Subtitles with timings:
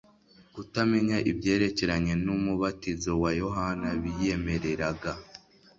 [0.53, 5.11] Kutamenya ibyerekeranye n'umubatizo wa Yohana biyemereraga,